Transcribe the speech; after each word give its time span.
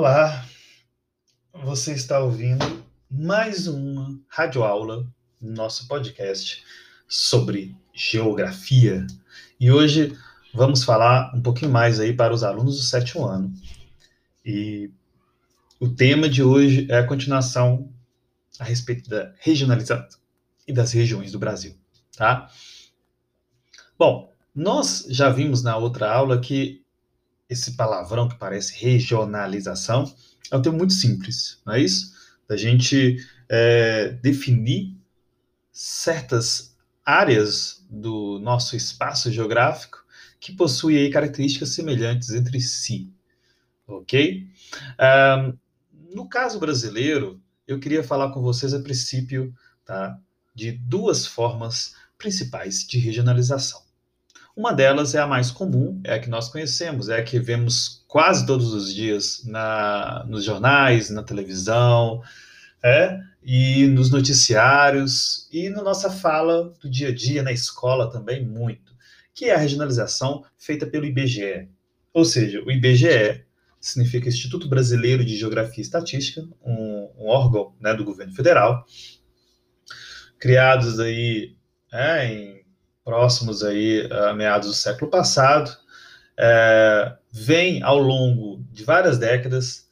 Olá, 0.00 0.46
você 1.52 1.92
está 1.92 2.20
ouvindo 2.20 2.64
mais 3.10 3.66
uma 3.66 4.16
radioaula 4.28 5.04
no 5.40 5.52
nosso 5.52 5.88
podcast 5.88 6.62
sobre 7.08 7.74
geografia. 7.92 9.04
E 9.58 9.72
hoje 9.72 10.16
vamos 10.54 10.84
falar 10.84 11.34
um 11.34 11.42
pouquinho 11.42 11.72
mais 11.72 11.98
aí 11.98 12.12
para 12.12 12.32
os 12.32 12.44
alunos 12.44 12.76
do 12.76 12.82
sétimo 12.82 13.26
ano. 13.26 13.52
E 14.46 14.88
o 15.80 15.88
tema 15.88 16.28
de 16.28 16.44
hoje 16.44 16.86
é 16.88 16.98
a 16.98 17.06
continuação 17.06 17.92
a 18.60 18.62
respeito 18.62 19.10
da 19.10 19.34
regionalização 19.40 20.20
e 20.64 20.72
das 20.72 20.92
regiões 20.92 21.32
do 21.32 21.40
Brasil, 21.40 21.76
tá? 22.16 22.48
Bom, 23.98 24.32
nós 24.54 25.06
já 25.08 25.28
vimos 25.28 25.64
na 25.64 25.76
outra 25.76 26.08
aula 26.08 26.40
que 26.40 26.86
esse 27.48 27.72
palavrão 27.72 28.28
que 28.28 28.36
parece 28.36 28.74
regionalização 28.78 30.12
é 30.50 30.56
um 30.56 30.62
termo 30.62 30.78
muito 30.78 30.92
simples, 30.92 31.60
não 31.64 31.74
é 31.74 31.80
isso? 31.80 32.14
Da 32.48 32.56
gente 32.56 33.16
é, 33.48 34.10
definir 34.22 34.96
certas 35.72 36.76
áreas 37.04 37.84
do 37.88 38.38
nosso 38.40 38.76
espaço 38.76 39.30
geográfico 39.30 40.04
que 40.40 40.52
possuem 40.52 41.10
características 41.10 41.70
semelhantes 41.70 42.30
entre 42.30 42.60
si, 42.60 43.12
ok? 43.86 44.46
Um, 45.00 45.58
no 46.14 46.28
caso 46.28 46.58
brasileiro, 46.58 47.40
eu 47.66 47.78
queria 47.78 48.02
falar 48.04 48.30
com 48.30 48.40
vocês 48.40 48.72
a 48.72 48.80
princípio 48.80 49.54
tá, 49.84 50.18
de 50.54 50.72
duas 50.72 51.26
formas 51.26 51.94
principais 52.16 52.86
de 52.86 52.98
regionalização. 52.98 53.87
Uma 54.58 54.72
delas 54.72 55.14
é 55.14 55.20
a 55.20 55.26
mais 55.26 55.52
comum, 55.52 56.00
é 56.02 56.14
a 56.14 56.18
que 56.18 56.28
nós 56.28 56.48
conhecemos, 56.48 57.08
é 57.08 57.20
a 57.20 57.22
que 57.22 57.38
vemos 57.38 58.04
quase 58.08 58.44
todos 58.44 58.74
os 58.74 58.92
dias 58.92 59.44
na, 59.44 60.26
nos 60.28 60.42
jornais, 60.42 61.10
na 61.10 61.22
televisão, 61.22 62.20
é, 62.82 63.20
e 63.40 63.86
nos 63.86 64.10
noticiários, 64.10 65.48
e 65.52 65.68
na 65.68 65.80
nossa 65.80 66.10
fala 66.10 66.74
do 66.82 66.90
dia 66.90 67.10
a 67.10 67.14
dia, 67.14 67.40
na 67.40 67.52
escola 67.52 68.10
também, 68.10 68.44
muito, 68.44 68.92
que 69.32 69.44
é 69.44 69.54
a 69.54 69.58
regionalização 69.58 70.44
feita 70.56 70.88
pelo 70.88 71.06
IBGE. 71.06 71.68
Ou 72.12 72.24
seja, 72.24 72.60
o 72.64 72.72
IBGE 72.72 73.44
significa 73.80 74.28
Instituto 74.28 74.68
Brasileiro 74.68 75.24
de 75.24 75.36
Geografia 75.36 75.82
e 75.82 75.86
Estatística, 75.86 76.42
um, 76.64 77.08
um 77.16 77.28
órgão 77.28 77.76
né, 77.80 77.94
do 77.94 78.02
governo 78.02 78.34
federal, 78.34 78.84
criados 80.36 80.98
aí 80.98 81.54
é, 81.92 82.26
em 82.26 82.57
próximos 83.08 83.64
aí 83.64 84.06
a 84.12 84.34
meados 84.34 84.68
do 84.68 84.74
século 84.74 85.10
passado, 85.10 85.74
é, 86.36 87.16
vem 87.32 87.82
ao 87.82 87.98
longo 87.98 88.62
de 88.70 88.84
várias 88.84 89.16
décadas 89.16 89.88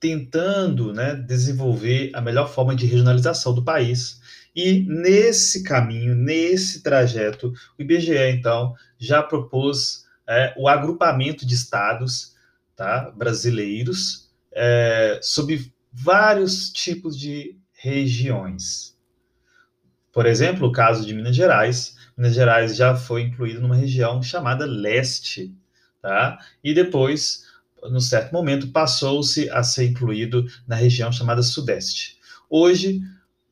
tentando 0.00 0.94
né, 0.94 1.14
desenvolver 1.14 2.10
a 2.14 2.22
melhor 2.22 2.48
forma 2.48 2.74
de 2.74 2.86
regionalização 2.86 3.52
do 3.52 3.62
país. 3.62 4.18
E 4.56 4.80
nesse 4.88 5.62
caminho, 5.62 6.14
nesse 6.14 6.82
trajeto, 6.82 7.52
o 7.78 7.82
IBGE, 7.82 8.30
então, 8.30 8.74
já 8.98 9.22
propôs 9.22 10.06
é, 10.26 10.54
o 10.56 10.68
agrupamento 10.68 11.44
de 11.44 11.54
estados 11.54 12.34
tá, 12.74 13.12
brasileiros 13.14 14.30
é, 14.50 15.20
sob 15.22 15.70
vários 15.92 16.70
tipos 16.70 17.14
de 17.14 17.58
regiões. 17.72 18.97
Por 20.18 20.26
exemplo, 20.26 20.66
o 20.66 20.72
caso 20.72 21.06
de 21.06 21.14
Minas 21.14 21.36
Gerais, 21.36 21.96
Minas 22.16 22.34
Gerais 22.34 22.74
já 22.74 22.96
foi 22.96 23.22
incluído 23.22 23.60
numa 23.60 23.76
região 23.76 24.20
chamada 24.20 24.66
Leste, 24.66 25.54
tá? 26.02 26.36
E 26.64 26.74
depois, 26.74 27.44
no 27.84 28.00
certo 28.00 28.32
momento, 28.32 28.72
passou-se 28.72 29.48
a 29.48 29.62
ser 29.62 29.84
incluído 29.84 30.44
na 30.66 30.74
região 30.74 31.12
chamada 31.12 31.40
Sudeste. 31.40 32.18
Hoje, 32.50 33.00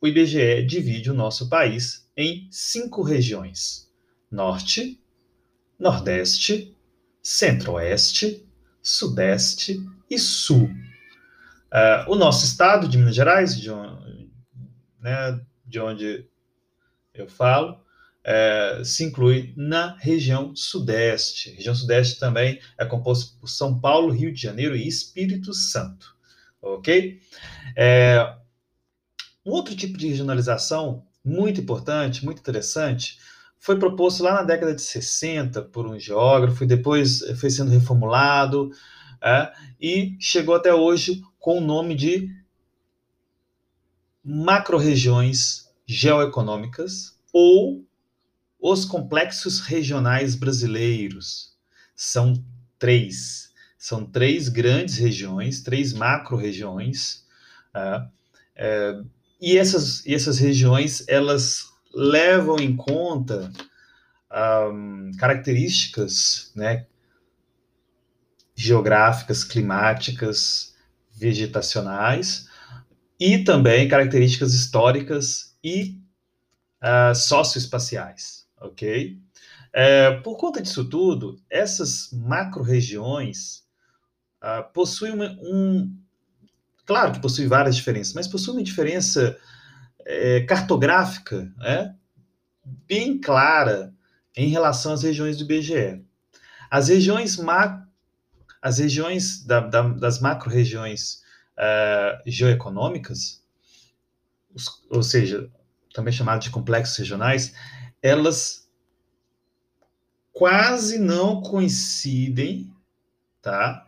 o 0.00 0.06
IBGE 0.06 0.62
divide 0.64 1.10
o 1.10 1.14
nosso 1.14 1.48
país 1.48 2.08
em 2.16 2.46
cinco 2.48 3.02
regiões: 3.02 3.90
Norte, 4.30 5.00
Nordeste, 5.76 6.76
Centro-Oeste, 7.20 8.46
Sudeste 8.80 9.84
e 10.08 10.16
Sul. 10.16 10.70
Uh, 11.72 12.12
o 12.12 12.14
nosso 12.14 12.44
estado 12.44 12.86
de 12.86 12.98
Minas 12.98 13.16
Gerais, 13.16 13.60
de 13.60 13.68
né, 15.00 15.40
de 15.66 15.80
onde 15.80 16.30
eu 17.14 17.28
falo, 17.28 17.80
é, 18.24 18.82
se 18.84 19.04
inclui 19.04 19.52
na 19.56 19.96
região 19.98 20.54
Sudeste. 20.54 21.50
A 21.50 21.54
região 21.56 21.74
Sudeste 21.74 22.18
também 22.18 22.60
é 22.78 22.84
composta 22.84 23.36
por 23.40 23.48
São 23.48 23.78
Paulo, 23.80 24.12
Rio 24.12 24.32
de 24.32 24.40
Janeiro 24.40 24.76
e 24.76 24.86
Espírito 24.86 25.52
Santo. 25.52 26.16
Ok? 26.60 27.20
É, 27.76 28.34
um 29.44 29.50
outro 29.50 29.74
tipo 29.74 29.98
de 29.98 30.08
regionalização 30.08 31.04
muito 31.24 31.60
importante, 31.60 32.24
muito 32.24 32.38
interessante, 32.38 33.18
foi 33.58 33.78
proposto 33.78 34.22
lá 34.22 34.34
na 34.34 34.42
década 34.42 34.74
de 34.74 34.82
60 34.82 35.62
por 35.62 35.86
um 35.86 35.98
geógrafo 35.98 36.64
e 36.64 36.66
depois 36.66 37.20
foi 37.38 37.50
sendo 37.50 37.70
reformulado 37.70 38.70
é, 39.22 39.52
e 39.80 40.16
chegou 40.18 40.54
até 40.54 40.74
hoje 40.74 41.22
com 41.38 41.58
o 41.58 41.60
nome 41.60 41.94
de 41.94 42.28
macro-regiões 44.24 45.61
geoeconômicas 45.92 47.16
ou 47.32 47.84
os 48.60 48.84
complexos 48.84 49.60
regionais 49.60 50.34
brasileiros. 50.34 51.52
São 51.94 52.42
três. 52.78 53.52
São 53.76 54.06
três 54.06 54.48
grandes 54.48 54.96
regiões, 54.96 55.62
três 55.62 55.92
macro-regiões. 55.92 57.26
Uh, 57.74 59.02
uh, 59.02 59.10
e, 59.40 59.58
essas, 59.58 60.06
e 60.06 60.14
essas 60.14 60.38
regiões, 60.38 61.04
elas 61.08 61.66
levam 61.92 62.58
em 62.58 62.76
conta 62.76 63.52
um, 64.72 65.10
características 65.18 66.52
né, 66.54 66.86
geográficas, 68.54 69.44
climáticas, 69.44 70.74
vegetacionais, 71.12 72.48
e 73.18 73.38
também 73.38 73.88
características 73.88 74.54
históricas 74.54 75.51
e 75.62 75.98
uh, 76.82 77.14
socioespaciais, 77.14 78.46
ok? 78.60 79.20
É, 79.72 80.10
por 80.20 80.36
conta 80.36 80.60
disso 80.60 80.84
tudo, 80.84 81.40
essas 81.48 82.10
macro-regiões 82.12 83.64
uh, 84.42 84.70
possuem 84.72 85.12
uma, 85.12 85.36
um... 85.40 85.96
Claro 86.84 87.12
que 87.12 87.20
possuem 87.20 87.48
várias 87.48 87.76
diferenças, 87.76 88.12
mas 88.12 88.28
possuem 88.28 88.58
uma 88.58 88.64
diferença 88.64 89.38
é, 90.04 90.40
cartográfica 90.40 91.50
é, 91.62 91.92
bem 92.86 93.18
clara 93.18 93.94
em 94.36 94.48
relação 94.48 94.92
às 94.92 95.02
regiões 95.02 95.36
do 95.38 95.44
IBGE. 95.44 96.04
As 96.70 96.88
regiões, 96.88 97.36
ma... 97.36 97.86
as 98.60 98.78
regiões 98.78 99.44
da, 99.44 99.60
da, 99.60 99.82
das 99.88 100.20
macro-regiões 100.20 101.22
uh, 101.56 102.22
geoeconômicas, 102.26 103.41
ou 104.90 105.02
seja, 105.02 105.50
também 105.92 106.12
chamadas 106.12 106.44
de 106.44 106.50
complexos 106.50 106.96
regionais, 106.96 107.54
elas 108.02 108.68
quase 110.32 110.98
não 110.98 111.42
coincidem, 111.42 112.72
tá, 113.40 113.86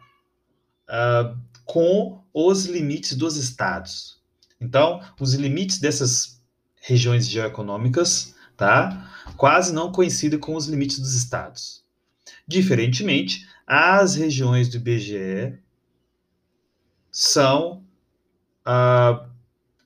uh, 0.88 1.38
com 1.64 2.22
os 2.32 2.66
limites 2.66 3.16
dos 3.16 3.36
estados. 3.36 4.22
Então, 4.60 5.00
os 5.18 5.34
limites 5.34 5.78
dessas 5.78 6.42
regiões 6.80 7.26
geoeconômicas, 7.28 8.34
tá, 8.56 9.10
quase 9.36 9.72
não 9.72 9.90
coincidem 9.90 10.38
com 10.38 10.54
os 10.54 10.66
limites 10.66 10.98
dos 10.98 11.14
estados. 11.14 11.82
Diferentemente, 12.46 13.48
as 13.66 14.14
regiões 14.14 14.68
do 14.68 14.76
IBGE 14.76 15.58
são 17.10 17.84
uh, 18.66 19.33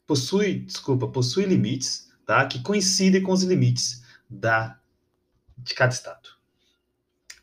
possui, 0.09 0.61
desculpa, 0.61 1.07
possui 1.07 1.45
limites 1.45 2.09
tá? 2.27 2.45
que 2.47 2.63
coincidem 2.63 3.23
com 3.23 3.31
os 3.31 3.43
limites 3.43 4.03
da, 4.29 4.79
de 5.59 5.75
cada 5.75 5.93
estado. 5.93 6.31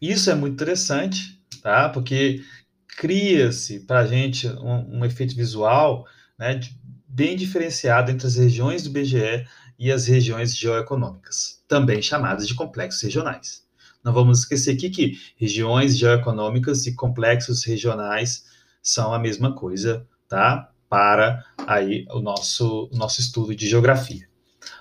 Isso 0.01 0.31
é 0.31 0.35
muito 0.35 0.55
interessante, 0.55 1.39
tá? 1.61 1.87
porque 1.89 2.43
cria-se 2.87 3.81
para 3.81 3.99
a 3.99 4.07
gente 4.07 4.47
um, 4.47 4.97
um, 4.97 5.05
efeito 5.05 5.35
visual 5.35 6.07
né, 6.37 6.59
bem 7.07 7.37
diferenciado 7.37 8.11
entre 8.11 8.25
as 8.25 8.35
regiões 8.35 8.83
do 8.83 8.89
BGE 8.89 9.47
e 9.77 9.91
as 9.91 10.07
regiões 10.07 10.55
geoeconômicas, 10.55 11.63
também 11.67 12.01
chamadas 12.01 12.47
de 12.47 12.55
complexos 12.55 13.01
regionais. 13.01 13.63
Não 14.03 14.11
vamos 14.11 14.39
esquecer 14.39 14.73
aqui 14.73 14.89
que 14.89 15.19
regiões 15.37 15.97
geoeconômicas 15.97 16.87
e 16.87 16.95
complexos 16.95 17.63
regionais 17.63 18.45
são 18.81 19.13
a 19.13 19.19
mesma 19.19 19.53
coisa, 19.53 20.07
tá? 20.27 20.71
Para 20.95 21.43
aí 21.67 22.05
o 22.09 22.21
nosso, 22.21 22.89
o 22.89 22.95
nosso 22.95 23.19
estudo 23.19 23.53
de 23.53 23.67
geografia. 23.67 24.29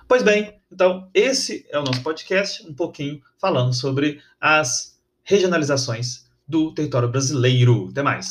Pois 0.07 0.23
bem, 0.23 0.61
então 0.71 1.11
esse 1.13 1.67
é 1.69 1.77
o 1.77 1.83
nosso 1.83 2.05
podcast, 2.05 2.65
um 2.65 2.73
pouquinho 2.73 3.21
falando 3.37 3.73
sobre 3.73 4.21
as 4.41 4.97
regionalizações 5.25 6.27
do 6.47 6.73
território 6.73 7.09
brasileiro. 7.09 7.89
Até 7.91 8.01
mais. 8.05 8.23